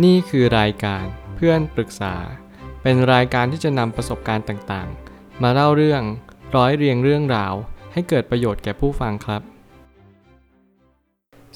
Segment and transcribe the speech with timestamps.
[0.00, 1.04] นี่คือรายการ
[1.36, 2.14] เพื่อนปรึกษา
[2.82, 6.02] เป็นรายการที่จะนำประสบการณ์ต่างๆ มาเล่าเรื่อง
[6.56, 7.54] ร้อยเรียงเรื่องราว
[7.92, 9.42] ให้เกิดประโยชน์แก่ผู้ฟังครับ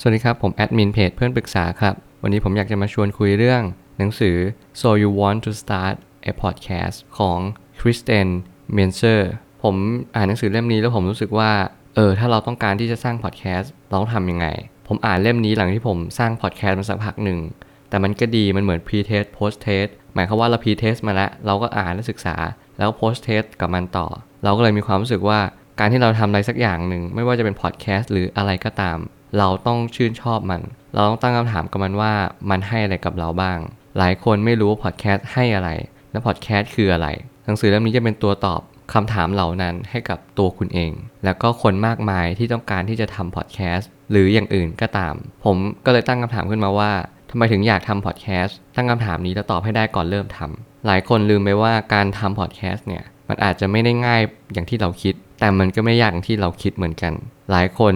[0.01, 3.63] สวัสดีครับ ผมแอดมินเพจเพื่อนปรึกษาครับ วันนี้ผมอยากจะมาชวนคุยเรื่อง
[3.99, 4.37] หนังสือ
[4.81, 5.95] so you want to start
[6.31, 7.39] a podcast ของ
[7.81, 8.29] Kristen
[8.77, 9.21] m e n s e r
[9.63, 9.75] ผม
[10.15, 11.53] อ่านหนังสือเล่มนี้แล้วผมรู้สึกว่า
[11.95, 14.47] เออ ถ้าเราต้องการที่จะสร้างพอดแคสต์เราต้องทำยังไง
[14.89, 17.41] ผมอ่านเล่มนี้หลังที่ผมสร้างพอดแคสต์มาสักพักหนึ่ง
[17.89, 22.37] แต่มันก็ดีมันเหมือน pre-test post-test หมายความว่าเรา pre-test มาแล้ว เราก็อ่านและศึกษา
[22.79, 24.07] แล้ว post-test กับมันต่อ
[24.45, 25.41] เราก็เลยมีความรู้สึกว่า
[25.79, 28.99] การที่เราทำอะไรสักอย่างหนึ่ง ไม่ว่าจะเป็นพอดแคสต์หรืออะไรก็ตาม
[29.39, 32.13] เราต้องชื่นชอบมัน เราต้องตั้งคำถามกับมันว่า
[32.51, 33.59] มันให้อะไรกับเราบ้าง
[33.99, 35.71] หลายคนไม่รู้ว่าพอดแคสต์ให้อะไร
[36.11, 37.09] และพอดแคสต์คืออะไร
[37.45, 38.61] หนังสือเล่มนี้จะเป็นตัวตอบ
[38.95, 40.93] คำถามเหล่านั้นให้กับตัวคุณเอง
[41.25, 54.21] แล้วก็คนมากมายที่ต้องการที่จะทำพอดแคสต์หรืออย่างอื่นก็ตาม ผมก็เลยตั้งคำถามขึ้นมาว่าทำไมถึงอยากทำพอดแคสต์ตั้งคำถามนี้แล้วตอบให้ได้ก่อนเริ่มทำหลายคนลืมไปว่าการทำพอดแคสต์เนี่ยมันอาจจะไม่ได้ง่าย
[54.53, 57.13] อย่างที่เราคิด แต่มันก็ไม่ยากอย่างที่เราคิดเหมือนกัน
[57.51, 57.95] หลายคน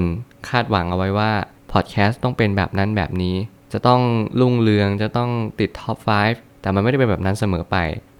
[0.48, 1.30] คาดหวังเอาไว้ว่า
[1.72, 3.36] พอดแคสต์ต้องเป็นแบบนั้นแบบนี้
[3.72, 4.00] จะต้อง
[4.40, 5.96] รุ่งเรืองจะต้องติด top
[6.30, 7.76] 5 แต่มันไม่ได้เป็นแบบนั้นเสมอไป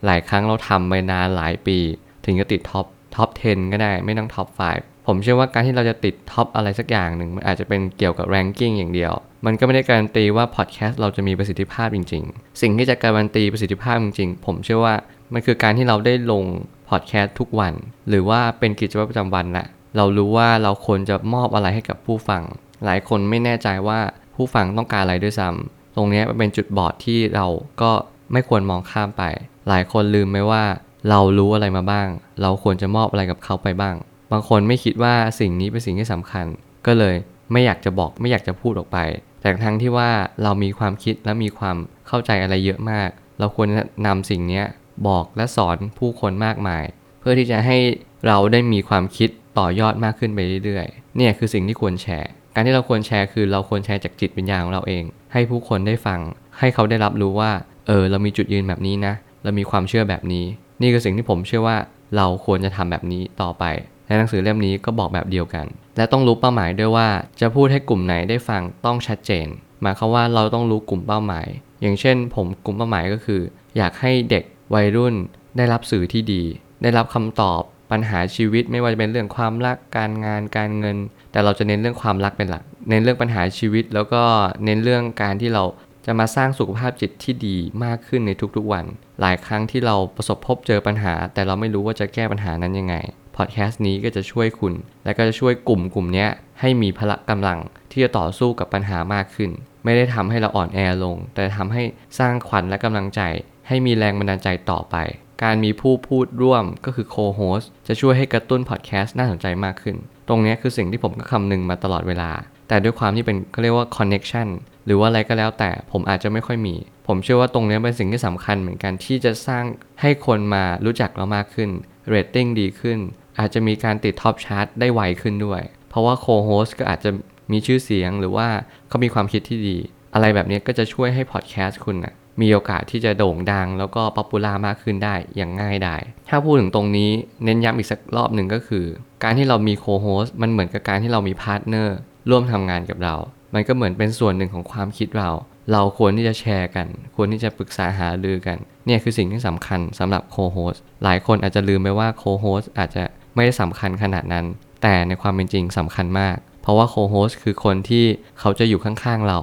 [0.07, 1.79] หลายครั้งเราทำไปนานหลายปี
[2.25, 9.13] ถึงจะติด top top 10 ก็ได้ไม่ต้อง top 5 ผมเชื่อว่าการที่เราจะติด top อะไรสักอย่างหนึ่งมันอาจจะเป็นเกี่ยวกับ ranking อย่างเดียว
[9.47, 14.95] มันก็ไม่ได้การันตีว่าพอดแคสต์เราจะมีประสิทธิภาพจริง ๆ สิ่งที่จะการันตีประสิทธิภาพจริง ๆ ผมเชื่อว่า
[15.33, 16.45] มันคือการที่เราได้ลง
[16.89, 17.73] พอดแคสต์ทุกวัน
[18.09, 19.67] หรือว่าเป็นกิจวัตรประจำวันแหละ
[19.97, 22.43] เรารู้ว่าเราควรจะมอบอะไรให้กับผู้ฟัง
[22.85, 24.01] หลายคนไม่แน่ใจว่า
[24.37, 27.47] ผู้ฟังต้องการอะไรด้วยซ้ำตรงนี้มันเป็นจุดบอดที่เรา
[27.83, 27.91] ก็
[28.33, 29.23] ไม่ควรมองข้ามไป
[29.69, 30.65] หลายคนลืมไหมว่า
[31.11, 32.09] เรารู้อะไรมาบ้าง
[32.43, 33.95] เราควรจะมอบอะไรกับเขาไปบ้าง
[34.33, 36.47] บางคนไม่คิดว่าสิ่งนี้เป็นสิ่งที่สำคัญ
[36.87, 37.15] ก็เลย
[37.53, 38.99] ไม่อยากจะบอกไม่อยากจะพูดออกไป
[39.41, 40.11] แต่ทั้งที่ว่า
[40.43, 43.69] เรามีความคิดและมีความเข้าใจอะไรเยอะมาก เราควร
[44.07, 44.63] นำสิ่งนี้
[45.09, 46.85] บอกและสอนผู้คนมากมาย
[47.21, 47.79] เพื่อที่จะให้
[48.27, 49.29] เราได้มีความคิด
[49.59, 56.21] ต่อยอดมากขึ้นไปเรื่อยๆ เนี่ยคือสิ่งที่ควรแชร์ การที่เราควรแชร์คือเราควรแชร์จากจิตวิญญาณของเราเอง ให้ผู้คนได้ฟัง
[56.59, 57.53] ให้เขาได้รับรู้ว่า
[57.87, 60.45] เออ เรามีจุดยืนแบบนี้นะ เรามีความเชื่อแบบนี้
[60.81, 61.77] นี่คือสิ่งที่ผมเชื่อว่า
[62.17, 63.65] เราควรจะทำแบบนี้ต่อไป
[64.11, 65.67] และหนังสือเล่มนี้ก็บอกแบบเดียวกัน
[65.97, 67.09] และต้องรู้เป้าหมายด้วยว่า
[67.41, 69.47] จะพูดให้กลุ่มไหนได้ฟังต้องชัดเจน
[69.83, 71.47] หมายความว่าเราต้องรู้กลุ่มเป้าหมาย
[71.83, 73.41] อย่างเช่น ผมกลุ่มเป้าหมายก็คือ
[73.77, 74.45] อยากให้เด็ก
[74.75, 75.15] วัยรุ่น
[75.57, 76.43] ได้รับสื่อที่ดี
[76.83, 80.97] ได้รับคำตอบปัญหาชีวิตไม่ว่าจะเป็นเรื่องความรักการงานการเงิน
[81.33, 84.23] แต่เราจะเน้นเรื่องความรักเป็นหลัก เน้นเรื่องปัญหาชีวิต แล้วก็
[84.65, 85.65] เน้นเรื่องการที่เรา
[86.07, 88.85] จะมาสร้างสุขภาพจิตที่ดีมากขึ้นในทุกๆวัน
[89.21, 92.95] หลายครั้งที่เราประสบพบเจอปัญหา แต่เราไม่รู้ว่าจะแก้ปัญหานั้นยังไง
[93.37, 94.75] พอดแคสต์นี้ก็จะช่วยคุณ
[95.05, 96.27] และก็จะช่วยกลุ่มกลุ่มนี้
[96.61, 97.59] ให้มีพละกำลัง
[97.93, 99.51] ที่จะต่อสู้กับปัญหามากขึ้น
[99.85, 101.83] ไม่ได้ทำให้เราอ่อนแอลง แต่ทำให้
[102.19, 103.21] สร้างขวัญและกำลังใจ
[103.69, 104.97] ให้มีแรงบันดาลใจต่อไป
[105.43, 109.97] การมีผู้พูดร่วมก็คือโคโฮสจะช่วยให้กระตุ้นพอดแคสต์น่าสนใจมากขึ้น
[110.29, 112.31] ตรงนี้คือสิ่งที่ผมก็คำนึงมาตลอดเวลา
[112.69, 114.49] แต่ด้วยความที่เป็นเขาเรียกว่า connection
[114.87, 116.75] หรือว่าอะไรก็แล้วแต่ผมอาจจะไม่ค่อยมี
[117.07, 119.65] ผมเชื่อว่าตรงนี้เป็นสิ่งที่สำคัญเหมือนกันที่จะสร้าง
[120.01, 121.71] ให้คนมารู้จักเรามากขึ้น
[122.09, 122.99] เรตติ้งดีขึ้น
[123.39, 127.11] อาจจะมีการติด top chart ได้ไวขึ้นด้วย เพราะว่า co-host ก็อาจจะ
[127.53, 128.49] มีชื่อเสียงหรือว่า
[128.89, 129.77] เขามีความคิดที่ดี
[130.15, 135.97] อะไรแบบนี้ก็จะช่วยให้พอดแคสต์คุณนะมีโอกาสที่จะโด่งดัง แล้วก็ popular มากขึ้นได้อย่างง่ายดาย
[136.29, 137.11] ถ้าพูดถึงตรงนี้
[137.45, 138.85] เน้นย้ำอีกสักรอบหนึ่งก็คือ
[139.25, 141.97] การที่เรามี co-host มันเหมือนกับการที่เรามี partner
[142.31, 143.15] ร่วมทำงานกับเรา
[143.55, 145.31] มันก็เหมือนเป็นส่วนหนึ่งของความคิดเรา
[145.73, 146.87] เราควรที่จะแชร์กัน
[147.17, 153.05] ควรที่จะปรึกษาหารือกัน เนี่ยคือสิ่งที่สำคัญสำหรับ co-host หลายคนอาจจะลืมไปว่า co-host อาจจะ
[153.35, 154.47] ไม่ได้สำคัญขนาดนั้น
[154.83, 158.05] แต่ในความเป็นจริงสำคัญมาก เพราะว่า co-host คือคนที่
[158.41, 159.39] เขาจะอยู่ข้างๆเรา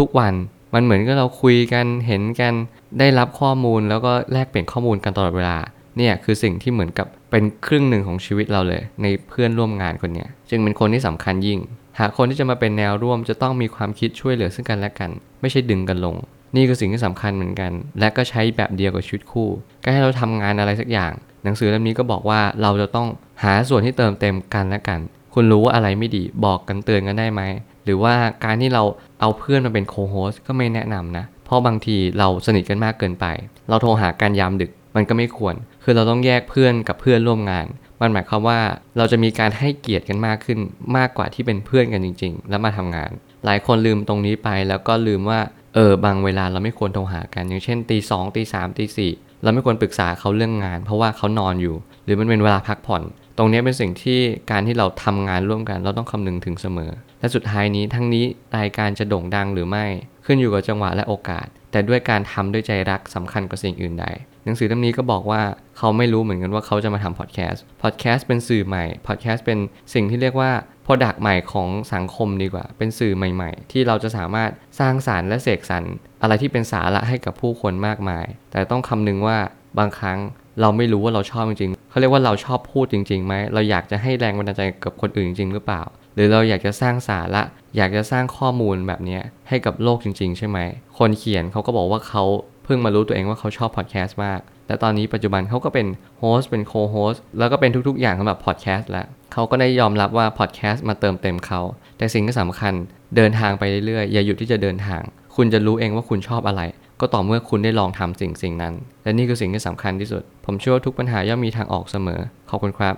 [0.00, 0.34] ทุกๆวัน
[0.74, 2.54] มันเหมือนกับเราคุยกันเห็นกัน
[2.98, 5.58] ได้รับข้อมูลแล้วก็แลกเปลี่ยนข้อมูลกันตลอดเวลา
[5.96, 15.10] เนี่ยคือสิ่งที่เหมือนกับเป็นครึ่งหนึ่งของชีวิตเราเลย ในเพื่อนร่วมงานคนนี้จึงเป็นคนที่สำคัญยิ่งากคนที่จะมาเป็นแนวร่วมจะต้องมีความคิดช่วยเหลือซึ่งกันและกัน
[15.40, 16.16] ไม่ใช่ดึงกันลง
[16.56, 19.48] นี่คือสิ่งที่สำคัญเหมือนกัน และก็ใช้แบบเดียวกับชีวิตคู่
[19.82, 21.12] การให้เราทำงานอะไรสักอย่าง
[21.44, 23.08] หนังสือเล่มนี้ก็บอกว่าเราจะต้อง
[23.42, 25.00] หาส่วนที่เติมเต็มกันและกัน
[25.34, 27.42] คุณรู้ว่าอะไรไม่ดีบอกกันเตือนกันได้ไหม
[27.84, 28.14] หรือว่า
[28.44, 28.82] การที่เรา
[29.20, 33.26] เอาเพื่อนมาเป็นโคโฮสก็ไม่แนะนำนะ เพราะบางทีเราสนิทกันมากเกินไป
[33.68, 35.54] เราโทรหากันยามดึกมันก็ไม่ควร
[35.84, 37.66] คือเราต้องแยกเพื่อนกับเพื่อนร่วมงาน
[38.04, 38.60] มันหมายความว่า
[38.98, 40.58] เราจะมีการให้เกียรติกันมากขึ้น
[40.96, 43.10] มากกว่าที่เป็นเพื่อนกันจริง ๆ แล้วมาทำงาน
[43.44, 45.40] หลายคนลืมตรงนี้ไปแล้วก็ลืมว่า
[45.74, 49.12] เออบางเวลาเราไม่ควรโทรหากัน อย่างเช่นตีสองตีสามตีสี่
[49.42, 53.02] เราไม่ควรปรึกษาเขาเรื่องงาน เพราะว่าเขานอนอยู่ หรือมันเป็นเวลาพักผ่อน
[53.38, 54.20] ตรงนี้เป็นสิ่งที่
[54.50, 56.90] การที่เราทำงานร่วมกัน เราต้องคำนึงถึงเสมอ
[57.20, 58.24] และสุดท้ายนี้ทั้งนี้
[58.58, 59.86] รายการจะโด่งดังหรือไม่
[60.26, 64.06] ขึ้นอยู่กับจังหวะและโอกาส แต่ด้วยการทำด้วยใจรักสำคัญกว่าสิ่งอื่นใด
[64.44, 65.42] หนังสือเล่มนี้ก็บอกว่า
[65.78, 69.58] เขาไม่รู้เหมือนกันว่าเขาจะมาทำพอดแคสต์ พอดแคสต์เป็นสื่อใหม่ พอดแคสต์เป็น
[69.94, 70.50] สิ่งที่เรียกว่า
[70.86, 75.84] Product ใหม่ของสังคมดีกว่า เป็นสื่อใหม่ ๆ ที่เราจะสามารถสร้างสารรค์และเสกสรร
[76.22, 79.38] อะไรที่เป็นสาระให้กับผู้คนมากมาย แต่ต้องคำนึงว่า
[79.78, 80.18] บางครั้ง
[80.60, 85.82] เราไม่รู้ว่าเราชอบจริงๆเขาเรียกว่าเราชอบพูดจริงๆไหมเราอยากจะให้แรงบันดาลใจกับคนอื่นจริง ๆ หรือเปล่า
[86.14, 87.42] หรือเราอยากจะสร้างสาระ
[87.76, 89.18] อยากจะสร้างข้อมูลแบบนี้
[89.48, 90.58] ให้กับโลกจริง ๆ ใช่ไหม
[90.98, 92.24] คนเขียนเขาก็บอกว่าเขา
[92.64, 95.86] เพิ่งมารู้ตัวเองว่าเขาชอบพอดแคสต์มาก และตอนนี้ปัจจุบันเขาก็เป็น
[96.18, 101.60] host เป็น co-host แล้วก็เป็นทุกๆ อย่างสำหรับพอดแคสต์แล้วเขาก็ได้ยอมรับว่าพอดแคสต์มาเติมเต็มเขา
[101.98, 102.74] แต่สิ่งที่สำคัญ
[103.16, 105.02] เดินทางไปเรื่อยๆ อย่าหยุดที่จะเดินทาง
[105.36, 106.62] คุณจะรู้เองว่าคุณชอบอะไร
[107.00, 112.20] ก็ต่อเมื่อคุณได้ลองทำสิ่งสิ่งนั้น และนี่คือสิ่งที่สำคัญที่สุด ผมเชื่อว่าทุกปัญหาย่อมมีทางออกเสมอ
[112.50, 112.94] ขอบคุณครับ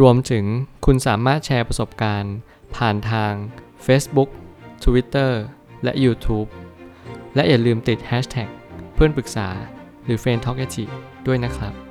[0.00, 0.44] รวมถึง
[0.86, 2.34] คุณสามารถแชร์ประสบการณ์
[2.76, 3.32] ผ่านทาง
[3.86, 4.30] Facebook
[4.84, 5.32] Twitter
[5.84, 6.48] และ YouTube
[7.34, 8.48] และอย่าลืมติด Hashtag
[8.94, 9.48] เพื่อนปรึกษา
[10.04, 10.58] หรือ f r ร e n d t a l k
[11.26, 11.87] ด้วยนะครับ